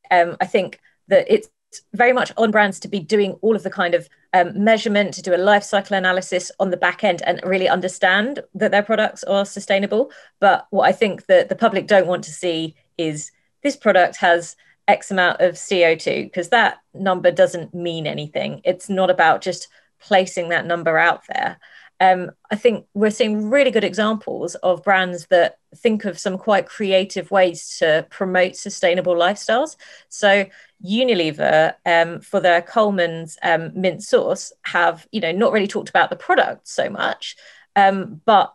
um, 0.09 0.37
I 0.41 0.45
think 0.45 0.79
that 1.07 1.25
it's 1.29 1.49
very 1.93 2.13
much 2.13 2.31
on 2.37 2.51
brands 2.51 2.79
to 2.81 2.87
be 2.87 2.99
doing 2.99 3.33
all 3.41 3.55
of 3.55 3.63
the 3.63 3.69
kind 3.69 3.93
of 3.93 4.09
um, 4.33 4.63
measurement, 4.63 5.13
to 5.13 5.21
do 5.21 5.35
a 5.35 5.37
life 5.37 5.63
cycle 5.63 5.95
analysis 5.95 6.51
on 6.59 6.71
the 6.71 6.77
back 6.77 7.03
end 7.03 7.21
and 7.23 7.39
really 7.43 7.69
understand 7.69 8.41
that 8.55 8.71
their 8.71 8.83
products 8.83 9.23
are 9.23 9.45
sustainable. 9.45 10.11
But 10.39 10.67
what 10.71 10.87
I 10.87 10.91
think 10.91 11.27
that 11.27 11.49
the 11.49 11.55
public 11.55 11.87
don't 11.87 12.07
want 12.07 12.23
to 12.25 12.31
see 12.31 12.75
is 12.97 13.31
this 13.61 13.75
product 13.75 14.17
has 14.17 14.55
X 14.87 15.11
amount 15.11 15.39
of 15.39 15.55
CO2, 15.55 16.23
because 16.23 16.49
that 16.49 16.79
number 16.93 17.31
doesn't 17.31 17.73
mean 17.73 18.05
anything. 18.05 18.61
It's 18.63 18.89
not 18.89 19.09
about 19.09 19.41
just 19.41 19.67
placing 19.99 20.49
that 20.49 20.65
number 20.65 20.97
out 20.97 21.23
there 21.29 21.57
um, 22.03 22.31
I 22.51 22.57
think 22.57 22.85
we're 22.93 23.11
seeing 23.11 23.49
really 23.49 23.71
good 23.71 23.85
examples 23.85 24.55
of 24.55 24.83
brands 24.83 25.27
that 25.27 25.59
think 25.77 26.03
of 26.03 26.19
some 26.19 26.37
quite 26.37 26.65
creative 26.65 27.31
ways 27.31 27.77
to 27.79 28.05
promote 28.09 28.57
sustainable 28.57 29.15
lifestyles. 29.15 29.77
So 30.09 30.45
Unilever, 30.83 31.75
um, 31.85 32.19
for 32.19 32.41
their 32.41 32.61
Colman's 32.61 33.37
um, 33.41 33.71
mint 33.73 34.03
sauce, 34.03 34.51
have 34.63 35.07
you 35.11 35.21
know 35.21 35.31
not 35.31 35.53
really 35.53 35.67
talked 35.67 35.89
about 35.89 36.09
the 36.09 36.17
product 36.17 36.67
so 36.67 36.89
much, 36.89 37.37
um, 37.77 38.21
but 38.25 38.53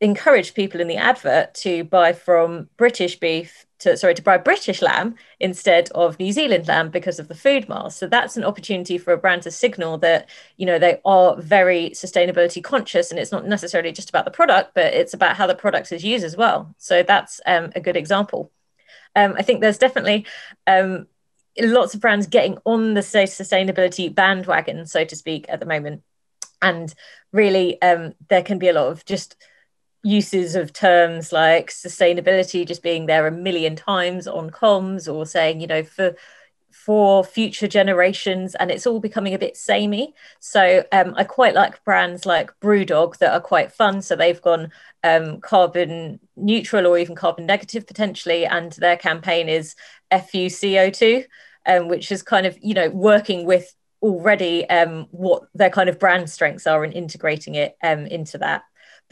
encouraged 0.00 0.54
people 0.54 0.80
in 0.80 0.86
the 0.86 0.96
advert 0.96 1.52
to 1.54 1.82
buy 1.82 2.12
from 2.12 2.68
British 2.76 3.18
beef 3.18 3.66
to 3.84 3.96
sorry 3.96 4.14
to 4.14 4.22
buy 4.22 4.36
British 4.36 4.82
lamb 4.82 5.14
instead 5.40 5.90
of 5.90 6.18
New 6.18 6.32
Zealand 6.32 6.66
lamb 6.66 6.90
because 6.90 7.18
of 7.18 7.28
the 7.28 7.34
food 7.34 7.68
miles. 7.68 7.94
So 7.96 8.06
that's 8.06 8.36
an 8.36 8.44
opportunity 8.44 8.98
for 8.98 9.12
a 9.12 9.18
brand 9.18 9.42
to 9.42 9.50
signal 9.50 9.98
that 9.98 10.28
you 10.56 10.66
know 10.66 10.78
they 10.78 11.00
are 11.04 11.40
very 11.40 11.90
sustainability 11.90 12.62
conscious, 12.62 13.10
and 13.10 13.20
it's 13.20 13.32
not 13.32 13.46
necessarily 13.46 13.92
just 13.92 14.08
about 14.08 14.24
the 14.24 14.30
product, 14.30 14.74
but 14.74 14.92
it's 14.92 15.14
about 15.14 15.36
how 15.36 15.46
the 15.46 15.54
product 15.54 15.92
is 15.92 16.04
used 16.04 16.24
as 16.24 16.36
well. 16.36 16.74
So 16.78 17.02
that's 17.02 17.40
um, 17.46 17.70
a 17.76 17.80
good 17.80 17.96
example. 17.96 18.50
Um, 19.16 19.34
I 19.38 19.42
think 19.42 19.60
there's 19.60 19.78
definitely 19.78 20.26
um, 20.66 21.06
lots 21.60 21.94
of 21.94 22.00
brands 22.00 22.26
getting 22.26 22.58
on 22.64 22.94
the 22.94 23.00
sustainability 23.00 24.12
bandwagon, 24.12 24.86
so 24.86 25.04
to 25.04 25.16
speak, 25.16 25.46
at 25.48 25.60
the 25.60 25.66
moment, 25.66 26.02
and 26.60 26.92
really 27.32 27.80
um, 27.82 28.14
there 28.28 28.42
can 28.42 28.58
be 28.58 28.68
a 28.68 28.72
lot 28.72 28.88
of 28.88 29.04
just 29.04 29.36
uses 30.04 30.54
of 30.54 30.72
terms 30.72 31.32
like 31.32 31.70
sustainability 31.70 32.66
just 32.66 32.82
being 32.82 33.06
there 33.06 33.26
a 33.26 33.32
million 33.32 33.74
times 33.74 34.26
on 34.26 34.50
comms 34.50 35.12
or 35.12 35.24
saying 35.24 35.60
you 35.60 35.66
know 35.66 35.82
for 35.82 36.14
for 36.70 37.24
future 37.24 37.68
generations 37.68 38.54
and 38.56 38.70
it's 38.70 38.86
all 38.86 39.00
becoming 39.00 39.32
a 39.32 39.38
bit 39.38 39.56
samey. 39.56 40.12
So 40.40 40.84
um, 40.92 41.14
i 41.16 41.24
quite 41.24 41.54
like 41.54 41.82
brands 41.84 42.26
like 42.26 42.50
brewdog 42.60 43.18
that 43.18 43.32
are 43.32 43.40
quite 43.40 43.72
fun. 43.72 44.02
So 44.02 44.16
they've 44.16 44.42
gone 44.42 44.70
um, 45.04 45.40
carbon 45.40 46.18
neutral 46.36 46.86
or 46.86 46.98
even 46.98 47.14
carbon 47.14 47.46
negative 47.46 47.86
potentially 47.86 48.44
and 48.44 48.72
their 48.72 48.96
campaign 48.96 49.48
is 49.48 49.76
fu 50.10 50.48
co2 50.48 51.24
um, 51.66 51.88
which 51.88 52.10
is 52.12 52.22
kind 52.22 52.44
of 52.44 52.58
you 52.60 52.74
know 52.74 52.90
working 52.90 53.46
with 53.46 53.74
already 54.02 54.68
um, 54.68 55.06
what 55.12 55.44
their 55.54 55.70
kind 55.70 55.88
of 55.88 55.98
brand 55.98 56.28
strengths 56.28 56.66
are 56.66 56.84
and 56.84 56.92
integrating 56.92 57.54
it 57.54 57.76
um, 57.82 58.06
into 58.06 58.36
that 58.36 58.62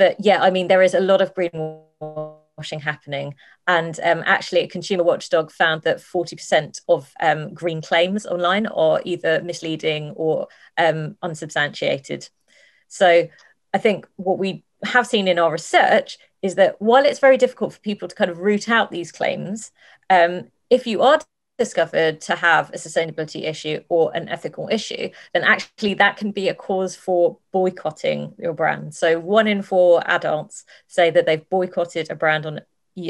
but 0.02 0.16
yeah, 0.18 0.42
I 0.42 0.50
mean, 0.50 0.66
there 0.66 0.82
is 0.82 0.94
a 0.94 1.00
lot 1.00 1.20
of 1.20 1.32
greenwashing 1.32 2.80
happening. 2.80 3.36
And 3.68 4.00
um, 4.02 4.24
actually, 4.26 4.62
a 4.62 4.66
consumer 4.66 5.04
watchdog 5.04 5.52
found 5.52 5.82
that 5.82 5.98
40% 5.98 6.80
of 6.88 7.12
um, 7.22 7.54
green 7.54 7.80
claims 7.80 8.26
online 8.26 8.66
are 8.66 9.00
either 9.04 9.40
misleading 9.44 10.10
or 10.16 10.48
um, 10.76 11.16
unsubstantiated. 11.22 12.28
So 12.88 13.28
I 13.72 13.78
think 13.78 14.08
what 14.16 14.40
we 14.40 14.64
have 14.82 15.06
seen 15.06 15.28
in 15.28 15.38
our 15.38 15.52
research 15.52 16.18
is 16.42 16.56
that 16.56 16.82
while 16.82 17.04
it's 17.04 17.20
very 17.20 17.36
difficult 17.36 17.74
for 17.74 17.78
people 17.78 18.08
to 18.08 18.16
kind 18.16 18.28
of 18.28 18.38
root 18.38 18.68
out 18.68 18.90
these 18.90 19.12
claims, 19.12 19.70
um, 20.10 20.48
if 20.68 20.84
you 20.84 21.02
are 21.02 21.20
discovered 21.64 22.20
to 22.20 22.34
have 22.34 22.70
a 22.70 22.76
sustainability 22.76 23.44
issue 23.44 23.78
or 23.88 24.10
an 24.16 24.28
ethical 24.28 24.68
issue, 24.70 25.08
then 25.32 25.44
actually 25.44 25.94
that 25.94 26.16
can 26.16 26.32
be 26.32 26.48
a 26.48 26.54
cause 26.54 26.96
for 26.96 27.38
boycotting 27.52 28.34
your 28.36 28.52
brand. 28.52 28.94
So 28.94 29.20
one 29.20 29.46
in 29.46 29.62
four 29.62 30.02
adults 30.06 30.64
say 30.88 31.10
that 31.10 31.24
they've 31.26 31.48
boycotted 31.48 32.10
a 32.10 32.16
brand 32.16 32.46
on 32.46 32.60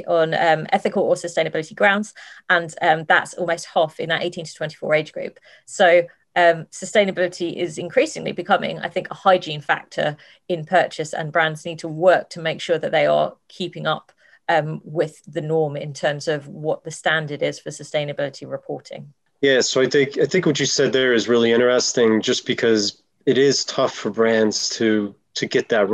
on 0.06 0.32
um, 0.34 0.64
ethical 0.70 1.02
or 1.02 1.16
sustainability 1.16 1.74
grounds, 1.74 2.14
and 2.48 2.72
um, 2.82 3.04
that's 3.08 3.34
almost 3.34 3.66
half 3.74 3.98
in 3.98 4.10
that 4.10 4.22
18 4.22 4.44
to 4.44 4.54
24 4.54 4.94
age 4.94 5.12
group. 5.12 5.40
So 5.66 6.02
um, 6.36 6.66
sustainability 6.66 7.56
is 7.56 7.78
increasingly 7.78 8.30
becoming, 8.32 8.78
I 8.78 8.88
think, 8.88 9.08
a 9.10 9.14
hygiene 9.14 9.60
factor 9.60 10.16
in 10.48 10.64
purchase, 10.64 11.12
and 11.12 11.32
brands 11.32 11.64
need 11.64 11.80
to 11.80 11.88
work 11.88 12.30
to 12.30 12.40
make 12.40 12.60
sure 12.60 12.78
that 12.78 12.92
they 12.92 13.06
are 13.06 13.34
keeping 13.48 13.86
up 13.86 14.12
um, 14.48 14.80
with 14.84 15.22
the 15.26 15.40
norm 15.40 15.76
in 15.76 15.92
terms 15.92 16.28
of 16.28 16.48
what 16.48 16.84
the 16.84 16.90
standard 16.90 17.42
is 17.42 17.58
for 17.58 17.70
sustainability 17.70 18.48
reporting. 18.48 19.12
Yeah, 19.40 19.60
so 19.60 19.80
I 19.80 19.88
think 19.88 20.18
I 20.18 20.26
think 20.26 20.46
what 20.46 20.60
you 20.60 20.66
said 20.66 20.92
there 20.92 21.12
is 21.12 21.28
really 21.28 21.52
interesting, 21.52 22.22
just 22.22 22.46
because 22.46 23.02
it 23.26 23.38
is 23.38 23.64
tough 23.64 23.94
for 23.94 24.10
brands 24.10 24.68
to 24.70 25.14
to 25.34 25.46
get 25.46 25.68
that 25.70 25.88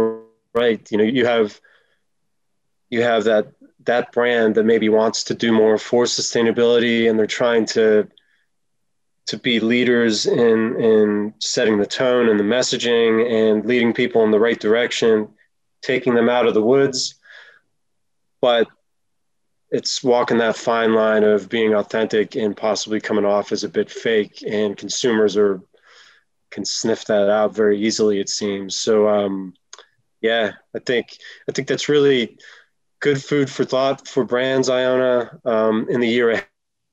right. 0.54 0.90
You 0.90 0.98
know, 0.98 1.04
you 1.04 1.24
have 1.24 1.58
you 2.90 3.02
have 3.02 3.24
that 3.24 3.52
that 3.84 4.12
brand 4.12 4.54
that 4.56 4.64
maybe 4.64 4.90
wants 4.90 5.24
to 5.24 5.34
do 5.34 5.50
more 5.50 5.78
for 5.78 6.04
sustainability, 6.04 7.08
and 7.08 7.18
they're 7.18 7.26
trying 7.26 7.64
to 7.66 8.08
to 9.26 9.38
be 9.38 9.60
leaders 9.60 10.26
in 10.26 10.76
in 10.76 11.34
setting 11.38 11.78
the 11.78 11.86
tone 11.86 12.28
and 12.28 12.38
the 12.38 12.44
messaging 12.44 13.30
and 13.30 13.64
leading 13.64 13.94
people 13.94 14.24
in 14.24 14.30
the 14.30 14.40
right 14.40 14.60
direction, 14.60 15.28
taking 15.80 16.14
them 16.14 16.28
out 16.28 16.46
of 16.46 16.52
the 16.52 16.62
woods 16.62 17.17
but 18.40 18.68
it's 19.70 20.02
walking 20.02 20.38
that 20.38 20.56
fine 20.56 20.94
line 20.94 21.24
of 21.24 21.48
being 21.48 21.74
authentic 21.74 22.34
and 22.36 22.56
possibly 22.56 23.00
coming 23.00 23.24
off 23.24 23.52
as 23.52 23.64
a 23.64 23.68
bit 23.68 23.90
fake 23.90 24.42
and 24.46 24.76
consumers 24.76 25.36
are 25.36 25.60
can 26.50 26.64
sniff 26.64 27.04
that 27.04 27.28
out 27.28 27.54
very 27.54 27.78
easily 27.78 28.20
it 28.20 28.28
seems. 28.28 28.74
So 28.74 29.08
um, 29.08 29.54
yeah 30.20 30.52
i 30.74 30.78
think 30.80 31.16
i 31.48 31.52
think 31.52 31.68
that's 31.68 31.88
really 31.88 32.36
good 33.00 33.22
food 33.22 33.48
for 33.48 33.64
thought 33.64 34.08
for 34.08 34.24
brands 34.24 34.68
iona 34.68 35.38
um, 35.44 35.86
in 35.88 36.00
the 36.00 36.08
year 36.08 36.42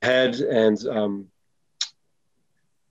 ahead. 0.03 0.35
And 0.35 0.87
um, 0.87 1.27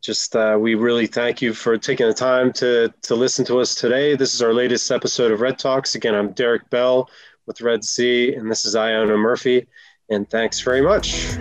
just 0.01 0.35
uh, 0.35 0.59
we 0.61 0.75
really 0.75 1.07
thank 1.07 1.41
you 1.41 1.55
for 1.55 1.79
taking 1.79 2.07
the 2.07 2.15
time 2.15 2.53
to 2.55 2.93
to 3.03 3.15
listen 3.15 3.45
to 3.47 3.61
us 3.61 3.75
today. 3.75 4.17
This 4.17 4.35
is 4.35 4.43
our 4.43 4.53
latest 4.53 4.91
episode 4.91 5.33
of 5.33 5.41
red 5.41 5.59
talks. 5.59 5.95
Again 5.95 6.15
i'm 6.15 6.33
derek 6.33 6.69
bell 6.71 7.09
with 7.47 7.61
RED 7.61 7.85
C. 7.85 8.35
And 8.35 8.51
this 8.51 8.65
is 8.65 8.77
Iona 8.77 9.17
Murphy. 9.17 9.67
And 10.11 10.29
thanks 10.29 10.61
very 10.61 10.83
much. 10.83 11.37